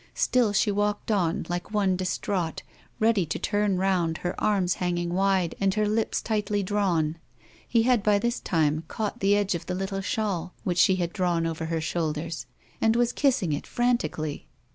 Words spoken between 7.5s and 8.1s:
He had